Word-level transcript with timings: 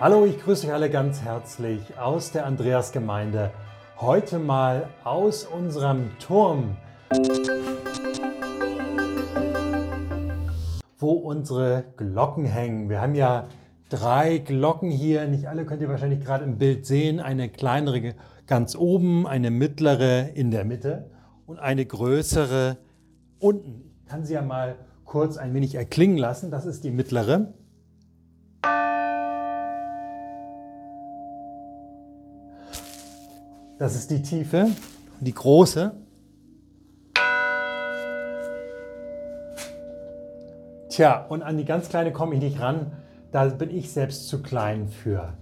Hallo, 0.00 0.24
ich 0.26 0.38
grüße 0.38 0.68
euch 0.68 0.72
alle 0.72 0.90
ganz 0.90 1.22
herzlich 1.22 1.98
aus 1.98 2.30
der 2.30 2.46
Andreasgemeinde. 2.46 3.50
Heute 3.96 4.38
mal 4.38 4.88
aus 5.02 5.44
unserem 5.44 6.16
Turm, 6.20 6.76
wo 11.00 11.10
unsere 11.10 11.82
Glocken 11.96 12.44
hängen. 12.44 12.88
Wir 12.88 13.00
haben 13.00 13.16
ja 13.16 13.48
drei 13.88 14.38
Glocken 14.38 14.88
hier. 14.88 15.26
Nicht 15.26 15.48
alle 15.48 15.66
könnt 15.66 15.82
ihr 15.82 15.88
wahrscheinlich 15.88 16.20
gerade 16.20 16.44
im 16.44 16.58
Bild 16.58 16.86
sehen. 16.86 17.18
Eine 17.18 17.48
kleinere 17.48 18.14
ganz 18.46 18.76
oben, 18.76 19.26
eine 19.26 19.50
mittlere 19.50 20.28
in 20.32 20.52
der 20.52 20.64
Mitte 20.64 21.10
und 21.44 21.58
eine 21.58 21.84
größere 21.84 22.76
unten. 23.40 23.90
Ich 24.04 24.06
kann 24.08 24.24
sie 24.24 24.34
ja 24.34 24.42
mal 24.42 24.76
kurz 25.04 25.38
ein 25.38 25.52
wenig 25.54 25.74
erklingen 25.74 26.18
lassen. 26.18 26.52
Das 26.52 26.66
ist 26.66 26.84
die 26.84 26.92
mittlere. 26.92 27.52
Das 33.78 33.94
ist 33.94 34.10
die 34.10 34.22
Tiefe, 34.22 34.70
die 35.20 35.32
große. 35.32 35.92
Tja, 40.88 41.24
und 41.28 41.42
an 41.42 41.56
die 41.56 41.64
ganz 41.64 41.88
kleine 41.88 42.10
komme 42.10 42.34
ich 42.34 42.40
nicht 42.40 42.60
ran. 42.60 42.90
Da 43.30 43.44
bin 43.44 43.70
ich 43.70 43.92
selbst 43.92 44.26
zu 44.26 44.42
klein 44.42 44.88
für. 44.88 45.34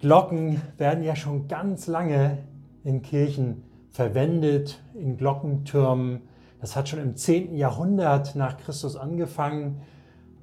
Glocken 0.00 0.60
werden 0.76 1.02
ja 1.02 1.16
schon 1.16 1.48
ganz 1.48 1.86
lange 1.86 2.36
in 2.84 3.00
Kirchen 3.00 3.62
verwendet, 3.90 4.78
in 4.92 5.16
Glockentürmen. 5.16 6.20
Das 6.60 6.76
hat 6.76 6.90
schon 6.90 7.00
im 7.00 7.16
10. 7.16 7.56
Jahrhundert 7.56 8.36
nach 8.36 8.58
Christus 8.58 8.96
angefangen. 8.96 9.80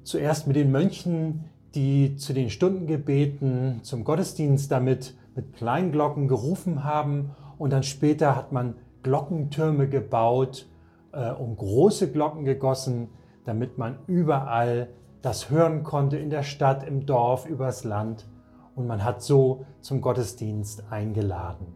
Zuerst 0.02 0.48
mit 0.48 0.56
den 0.56 0.72
Mönchen, 0.72 1.44
die 1.76 2.16
zu 2.16 2.32
den 2.32 2.50
Stundengebeten 2.50 3.78
zum 3.84 4.02
Gottesdienst 4.02 4.72
damit 4.72 5.14
mit 5.34 5.54
Kleinglocken 5.54 6.28
gerufen 6.28 6.84
haben 6.84 7.30
und 7.58 7.72
dann 7.72 7.82
später 7.82 8.36
hat 8.36 8.52
man 8.52 8.74
Glockentürme 9.02 9.88
gebaut, 9.88 10.66
äh, 11.12 11.30
um 11.30 11.56
große 11.56 12.10
Glocken 12.10 12.44
gegossen, 12.44 13.08
damit 13.44 13.78
man 13.78 13.98
überall 14.06 14.88
das 15.22 15.50
hören 15.50 15.82
konnte, 15.82 16.16
in 16.16 16.30
der 16.30 16.42
Stadt, 16.42 16.86
im 16.86 17.06
Dorf, 17.06 17.46
übers 17.46 17.84
Land. 17.84 18.26
Und 18.74 18.86
man 18.86 19.04
hat 19.04 19.22
so 19.22 19.64
zum 19.80 20.00
Gottesdienst 20.00 20.84
eingeladen. 20.90 21.66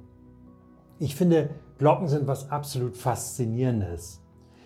Ich 0.98 1.16
finde, 1.16 1.50
Glocken 1.78 2.06
sind 2.06 2.28
was 2.28 2.50
absolut 2.50 2.96
Faszinierendes. 2.96 4.22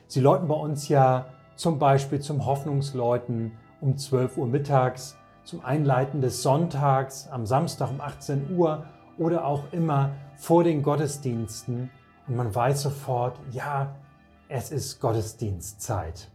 Sie 0.07 0.21
läuten 0.21 0.49
bei 0.49 0.55
uns 0.55 0.89
ja 0.89 1.27
zum 1.57 1.79
Beispiel 1.79 2.21
zum 2.21 2.45
Hoffnungsläuten 2.45 3.53
um 3.81 3.97
12 3.97 4.37
Uhr 4.37 4.47
mittags 4.47 5.17
zum 5.47 5.65
Einleiten 5.65 6.21
des 6.21 6.43
Sonntags 6.43 7.29
am 7.31 7.47
Samstag 7.47 7.91
um 7.91 8.01
18 8.01 8.57
Uhr 8.57 8.85
oder 9.17 9.45
auch 9.45 9.63
immer 9.71 10.11
vor 10.37 10.65
den 10.65 10.83
Gottesdiensten 10.83 11.89
und 12.27 12.37
man 12.37 12.53
weiß 12.53 12.83
sofort, 12.83 13.39
ja, 13.53 13.95
es 14.49 14.73
ist 14.73 15.01
Gottesdienstzeit. 15.01 16.29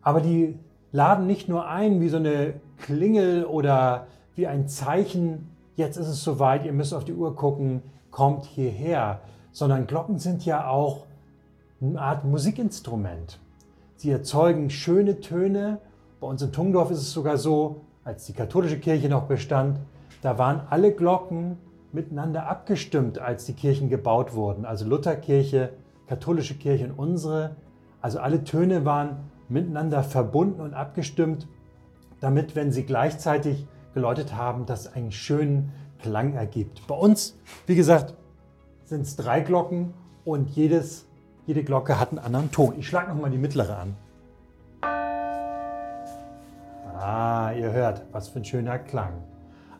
Aber 0.00 0.22
die 0.22 0.58
laden 0.90 1.26
nicht 1.26 1.50
nur 1.50 1.68
ein 1.68 2.00
wie 2.00 2.08
so 2.08 2.16
eine 2.16 2.54
Klingel 2.78 3.44
oder 3.44 4.06
wie 4.34 4.46
ein 4.46 4.66
Zeichen, 4.66 5.50
jetzt 5.76 5.98
ist 5.98 6.08
es 6.08 6.24
soweit, 6.24 6.64
ihr 6.64 6.72
müsst 6.72 6.94
auf 6.94 7.04
die 7.04 7.12
Uhr 7.12 7.36
gucken, 7.36 7.82
kommt 8.10 8.46
hierher, 8.46 9.20
sondern 9.52 9.86
Glocken 9.86 10.18
sind 10.18 10.46
ja 10.46 10.66
auch 10.66 11.04
eine 11.82 12.00
Art 12.00 12.24
Musikinstrument. 12.24 13.38
Sie 13.96 14.10
erzeugen 14.10 14.70
schöne 14.70 15.20
Töne 15.20 15.78
bei 16.20 16.26
uns 16.26 16.42
in 16.42 16.52
Tungdorf 16.52 16.90
ist 16.90 16.98
es 16.98 17.12
sogar 17.12 17.38
so, 17.38 17.80
als 18.04 18.26
die 18.26 18.34
katholische 18.34 18.78
Kirche 18.78 19.08
noch 19.08 19.24
bestand, 19.24 19.78
da 20.22 20.36
waren 20.38 20.62
alle 20.68 20.92
Glocken 20.92 21.56
miteinander 21.92 22.46
abgestimmt, 22.46 23.18
als 23.18 23.46
die 23.46 23.54
Kirchen 23.54 23.88
gebaut 23.88 24.34
wurden. 24.34 24.66
Also 24.66 24.86
Lutherkirche, 24.86 25.70
katholische 26.06 26.54
Kirche 26.54 26.84
und 26.84 26.92
unsere. 26.92 27.56
Also 28.02 28.20
alle 28.20 28.44
Töne 28.44 28.84
waren 28.84 29.16
miteinander 29.48 30.02
verbunden 30.02 30.60
und 30.60 30.74
abgestimmt, 30.74 31.48
damit, 32.20 32.54
wenn 32.54 32.70
sie 32.70 32.84
gleichzeitig 32.84 33.66
geläutet 33.94 34.36
haben, 34.36 34.66
das 34.66 34.92
einen 34.92 35.12
schönen 35.12 35.72
Klang 36.00 36.34
ergibt. 36.34 36.86
Bei 36.86 36.94
uns, 36.94 37.36
wie 37.66 37.74
gesagt, 37.74 38.14
sind 38.84 39.02
es 39.02 39.16
drei 39.16 39.40
Glocken 39.40 39.94
und 40.24 40.50
jedes, 40.50 41.06
jede 41.46 41.64
Glocke 41.64 41.98
hat 41.98 42.10
einen 42.10 42.18
anderen 42.18 42.50
Ton. 42.50 42.74
Ich 42.78 42.86
schlage 42.86 43.08
nochmal 43.08 43.30
die 43.30 43.38
mittlere 43.38 43.78
an. 43.78 43.96
Ah, 47.12 47.52
ihr 47.54 47.72
hört, 47.72 48.04
was 48.12 48.28
für 48.28 48.38
ein 48.38 48.44
schöner 48.44 48.78
Klang. 48.78 49.24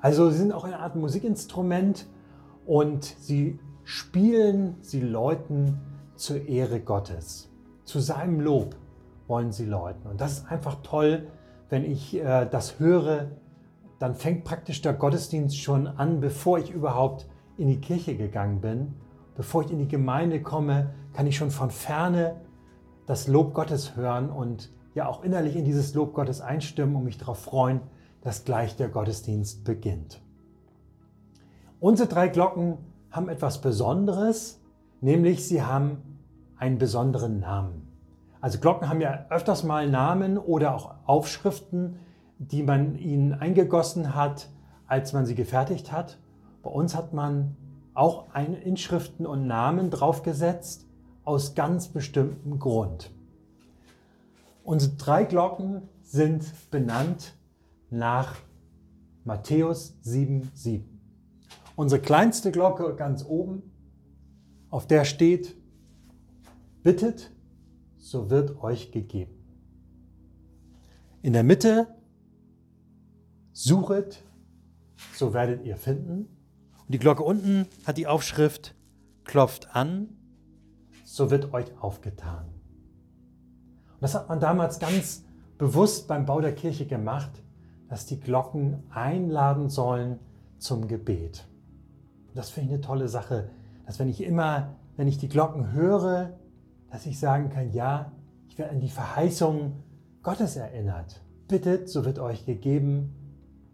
Also 0.00 0.30
sie 0.30 0.38
sind 0.38 0.50
auch 0.50 0.64
eine 0.64 0.80
Art 0.80 0.96
Musikinstrument 0.96 2.08
und 2.66 3.04
sie 3.04 3.60
spielen, 3.84 4.74
sie 4.80 5.00
läuten 5.00 5.78
zur 6.16 6.48
Ehre 6.48 6.80
Gottes. 6.80 7.48
Zu 7.84 8.00
seinem 8.00 8.40
Lob 8.40 8.74
wollen 9.28 9.52
sie 9.52 9.64
läuten. 9.64 10.10
Und 10.10 10.20
das 10.20 10.38
ist 10.38 10.50
einfach 10.50 10.78
toll, 10.82 11.28
wenn 11.68 11.84
ich 11.84 12.16
äh, 12.16 12.46
das 12.50 12.80
höre, 12.80 13.28
dann 14.00 14.16
fängt 14.16 14.42
praktisch 14.42 14.82
der 14.82 14.94
Gottesdienst 14.94 15.56
schon 15.56 15.86
an, 15.86 16.18
bevor 16.18 16.58
ich 16.58 16.72
überhaupt 16.72 17.28
in 17.56 17.68
die 17.68 17.80
Kirche 17.80 18.16
gegangen 18.16 18.60
bin. 18.60 18.94
Bevor 19.36 19.62
ich 19.62 19.70
in 19.70 19.78
die 19.78 19.86
Gemeinde 19.86 20.42
komme, 20.42 20.94
kann 21.12 21.28
ich 21.28 21.36
schon 21.36 21.52
von 21.52 21.70
ferne 21.70 22.40
das 23.06 23.28
Lob 23.28 23.54
Gottes 23.54 23.94
hören 23.94 24.30
und 24.30 24.72
ja 24.94 25.08
auch 25.08 25.22
innerlich 25.22 25.56
in 25.56 25.64
dieses 25.64 25.94
Lob 25.94 26.14
Gottes 26.14 26.40
einstimmen 26.40 26.96
und 26.96 27.04
mich 27.04 27.18
darauf 27.18 27.38
freuen, 27.38 27.80
dass 28.22 28.44
gleich 28.44 28.76
der 28.76 28.88
Gottesdienst 28.88 29.64
beginnt. 29.64 30.20
Unsere 31.78 32.08
drei 32.08 32.28
Glocken 32.28 32.78
haben 33.10 33.28
etwas 33.28 33.60
Besonderes, 33.60 34.60
nämlich 35.00 35.46
sie 35.46 35.62
haben 35.62 36.18
einen 36.56 36.78
besonderen 36.78 37.40
Namen. 37.40 37.88
Also 38.40 38.58
Glocken 38.58 38.88
haben 38.88 39.00
ja 39.00 39.26
öfters 39.30 39.64
mal 39.64 39.88
Namen 39.88 40.38
oder 40.38 40.74
auch 40.74 40.94
Aufschriften, 41.06 41.96
die 42.38 42.62
man 42.62 42.96
ihnen 42.96 43.34
eingegossen 43.34 44.14
hat, 44.14 44.48
als 44.86 45.12
man 45.12 45.26
sie 45.26 45.34
gefertigt 45.34 45.92
hat. 45.92 46.18
Bei 46.62 46.70
uns 46.70 46.96
hat 46.96 47.12
man 47.12 47.56
auch 47.94 48.26
Inschriften 48.34 49.26
und 49.26 49.46
Namen 49.46 49.90
draufgesetzt 49.90 50.86
aus 51.24 51.54
ganz 51.54 51.88
bestimmtem 51.88 52.58
Grund. 52.58 53.10
Unsere 54.62 54.94
drei 54.96 55.24
Glocken 55.24 55.82
sind 56.02 56.70
benannt 56.70 57.34
nach 57.90 58.36
Matthäus 59.24 59.96
7,7. 60.04 60.82
Unsere 61.76 62.00
kleinste 62.00 62.50
Glocke 62.50 62.94
ganz 62.94 63.24
oben, 63.24 63.62
auf 64.68 64.86
der 64.86 65.04
steht, 65.04 65.56
bittet, 66.82 67.32
so 67.96 68.30
wird 68.30 68.62
euch 68.62 68.92
gegeben. 68.92 69.34
In 71.22 71.32
der 71.32 71.42
Mitte, 71.42 71.88
suchet, 73.52 74.22
so 75.14 75.34
werdet 75.34 75.64
ihr 75.64 75.76
finden. 75.76 76.28
Und 76.86 76.94
die 76.94 76.98
Glocke 76.98 77.22
unten 77.22 77.66
hat 77.84 77.98
die 77.98 78.06
Aufschrift, 78.06 78.74
klopft 79.24 79.74
an, 79.74 80.16
so 81.04 81.30
wird 81.30 81.52
euch 81.52 81.66
aufgetan. 81.80 82.59
Das 84.00 84.14
hat 84.14 84.28
man 84.28 84.40
damals 84.40 84.78
ganz 84.78 85.24
bewusst 85.58 86.08
beim 86.08 86.26
Bau 86.26 86.40
der 86.40 86.54
Kirche 86.54 86.86
gemacht, 86.86 87.30
dass 87.88 88.06
die 88.06 88.18
Glocken 88.18 88.82
einladen 88.90 89.68
sollen 89.68 90.18
zum 90.58 90.88
Gebet. 90.88 91.46
Das 92.34 92.50
finde 92.50 92.68
ich 92.68 92.74
eine 92.74 92.80
tolle 92.80 93.08
Sache, 93.08 93.50
dass 93.86 93.98
wenn 93.98 94.08
ich 94.08 94.22
immer, 94.22 94.76
wenn 94.96 95.08
ich 95.08 95.18
die 95.18 95.28
Glocken 95.28 95.72
höre, 95.72 96.30
dass 96.90 97.06
ich 97.06 97.18
sagen 97.18 97.50
kann, 97.50 97.72
ja, 97.72 98.12
ich 98.48 98.58
werde 98.58 98.72
an 98.72 98.80
die 98.80 98.88
Verheißung 98.88 99.72
Gottes 100.22 100.56
erinnert. 100.56 101.20
Bittet, 101.48 101.88
so 101.88 102.04
wird 102.04 102.18
euch 102.18 102.46
gegeben. 102.46 103.14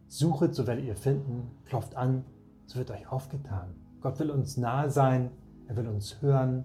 Suchet, 0.08 0.54
so 0.54 0.66
werdet 0.66 0.84
ihr 0.84 0.96
finden. 0.96 1.50
Klopft 1.66 1.96
an, 1.96 2.24
so 2.66 2.78
wird 2.78 2.90
euch 2.90 3.10
aufgetan. 3.10 3.74
Gott 4.00 4.18
will 4.18 4.30
uns 4.30 4.56
nahe 4.56 4.90
sein. 4.90 5.30
Er 5.68 5.76
will 5.76 5.88
uns 5.88 6.22
hören. 6.22 6.64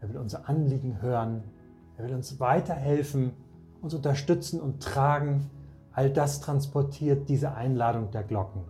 Er 0.00 0.08
will 0.08 0.18
unser 0.18 0.48
Anliegen 0.48 1.00
hören. 1.00 1.44
Er 1.96 2.04
will 2.04 2.14
uns 2.14 2.40
weiterhelfen, 2.40 3.32
uns 3.80 3.94
unterstützen 3.94 4.60
und 4.60 4.82
tragen. 4.82 5.50
All 5.92 6.10
das 6.10 6.40
transportiert 6.40 7.28
diese 7.28 7.54
Einladung 7.54 8.10
der 8.10 8.24
Glocken. 8.24 8.64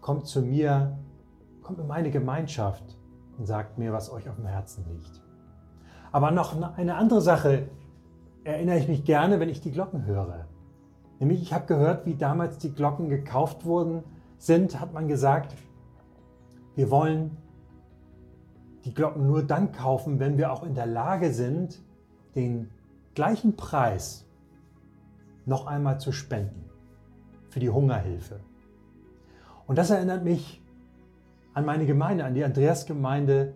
Kommt 0.00 0.26
zu 0.26 0.42
mir, 0.42 0.98
kommt 1.62 1.78
in 1.78 1.86
meine 1.86 2.10
Gemeinschaft 2.10 2.96
und 3.38 3.46
sagt 3.46 3.78
mir, 3.78 3.92
was 3.92 4.12
euch 4.12 4.28
auf 4.28 4.36
dem 4.36 4.46
Herzen 4.46 4.84
liegt. 4.90 5.22
Aber 6.12 6.30
noch 6.30 6.54
eine 6.76 6.94
andere 6.96 7.20
Sache 7.20 7.68
erinnere 8.44 8.78
ich 8.78 8.88
mich 8.88 9.04
gerne, 9.04 9.40
wenn 9.40 9.48
ich 9.48 9.60
die 9.60 9.72
Glocken 9.72 10.04
höre. 10.06 10.46
Nämlich, 11.20 11.42
ich 11.42 11.52
habe 11.52 11.66
gehört, 11.66 12.06
wie 12.06 12.14
damals 12.14 12.58
die 12.58 12.72
Glocken 12.72 13.08
gekauft 13.08 13.64
wurden, 13.64 14.04
sind, 14.38 14.80
hat 14.80 14.92
man 14.92 15.08
gesagt, 15.08 15.54
wir 16.76 16.90
wollen 16.90 17.36
die 18.88 18.94
Glocken 18.94 19.26
nur 19.26 19.42
dann 19.42 19.72
kaufen, 19.72 20.18
wenn 20.18 20.38
wir 20.38 20.50
auch 20.50 20.62
in 20.62 20.74
der 20.74 20.86
Lage 20.86 21.34
sind, 21.34 21.78
den 22.34 22.70
gleichen 23.14 23.54
Preis 23.54 24.24
noch 25.44 25.66
einmal 25.66 26.00
zu 26.00 26.10
spenden. 26.10 26.64
für 27.50 27.60
die 27.60 27.70
Hungerhilfe. 27.70 28.40
Und 29.66 29.78
das 29.78 29.90
erinnert 29.90 30.24
mich 30.24 30.62
an 31.54 31.64
meine 31.64 31.86
Gemeinde, 31.86 32.24
an 32.24 32.34
die 32.34 32.44
Andreasgemeinde, 32.44 33.54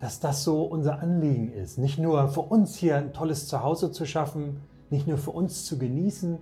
dass 0.00 0.20
das 0.20 0.42
so 0.42 0.62
unser 0.62 1.00
Anliegen 1.00 1.52
ist. 1.52 1.78
Nicht 1.78 1.98
nur 1.98 2.28
für 2.28 2.40
uns 2.40 2.76
hier 2.76 2.96
ein 2.96 3.12
tolles 3.12 3.46
Zuhause 3.48 3.92
zu 3.92 4.06
schaffen, 4.06 4.60
nicht 4.90 5.06
nur 5.06 5.18
für 5.18 5.30
uns 5.30 5.64
zu 5.64 5.78
genießen, 5.78 6.38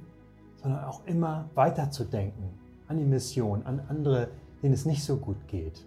sondern 0.56 0.84
auch 0.84 1.06
immer 1.06 1.48
weiterzudenken 1.54 2.50
an 2.86 2.98
die 2.98 3.04
Mission, 3.04 3.64
an 3.64 3.80
andere, 3.88 4.28
denen 4.62 4.74
es 4.74 4.84
nicht 4.84 5.04
so 5.04 5.16
gut 5.16 5.48
geht. 5.48 5.86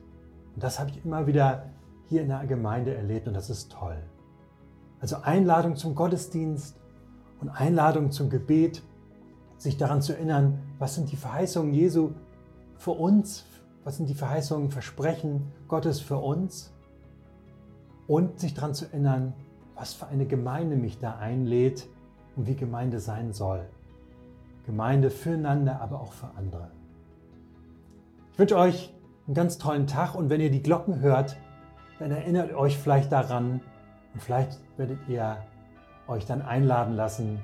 Und 0.55 0.63
das 0.63 0.79
habe 0.79 0.89
ich 0.91 1.03
immer 1.03 1.27
wieder 1.27 1.65
hier 2.07 2.21
in 2.21 2.29
der 2.29 2.45
Gemeinde 2.45 2.93
erlebt 2.95 3.27
und 3.27 3.33
das 3.33 3.49
ist 3.49 3.71
toll. 3.71 3.97
Also 4.99 5.17
Einladung 5.17 5.75
zum 5.75 5.95
Gottesdienst 5.95 6.75
und 7.41 7.49
Einladung 7.49 8.11
zum 8.11 8.29
Gebet, 8.29 8.83
sich 9.57 9.77
daran 9.77 10.01
zu 10.01 10.13
erinnern, 10.13 10.59
was 10.79 10.95
sind 10.95 11.11
die 11.11 11.15
Verheißungen 11.15 11.73
Jesu 11.73 12.11
für 12.77 12.91
uns, 12.91 13.45
was 13.83 13.97
sind 13.97 14.09
die 14.09 14.13
Verheißungen, 14.13 14.71
Versprechen 14.71 15.51
Gottes 15.67 15.99
für 16.01 16.17
uns 16.17 16.73
und 18.07 18.39
sich 18.39 18.53
daran 18.53 18.73
zu 18.73 18.85
erinnern, 18.85 19.33
was 19.75 19.93
für 19.93 20.07
eine 20.07 20.25
Gemeinde 20.25 20.75
mich 20.75 20.99
da 20.99 21.17
einlädt 21.17 21.87
und 22.35 22.47
wie 22.47 22.55
Gemeinde 22.55 22.99
sein 22.99 23.33
soll. 23.33 23.65
Gemeinde 24.65 25.09
füreinander, 25.09 25.81
aber 25.81 25.99
auch 25.99 26.13
für 26.13 26.29
andere. 26.37 26.71
Ich 28.31 28.39
wünsche 28.39 28.57
euch 28.57 28.93
einen 29.27 29.35
ganz 29.35 29.57
tollen 29.57 29.87
Tag 29.87 30.15
und 30.15 30.29
wenn 30.29 30.41
ihr 30.41 30.51
die 30.51 30.61
Glocken 30.61 30.99
hört, 30.99 31.37
dann 31.99 32.11
erinnert 32.11 32.53
euch 32.53 32.77
vielleicht 32.77 33.11
daran 33.11 33.61
und 34.13 34.21
vielleicht 34.21 34.59
werdet 34.77 34.99
ihr 35.07 35.37
euch 36.07 36.25
dann 36.25 36.41
einladen 36.41 36.95
lassen, 36.95 37.41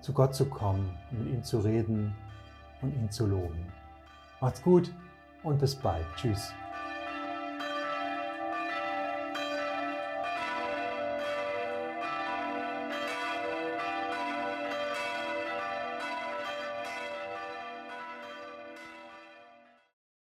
zu 0.00 0.12
Gott 0.12 0.34
zu 0.34 0.46
kommen, 0.46 0.96
mit 1.10 1.28
ihm 1.28 1.44
zu 1.44 1.58
reden 1.58 2.14
und 2.80 2.94
ihn 2.94 3.10
zu 3.10 3.26
loben. 3.26 3.66
Macht's 4.40 4.62
gut 4.62 4.90
und 5.42 5.58
bis 5.58 5.74
bald. 5.74 6.06
Tschüss. 6.16 6.54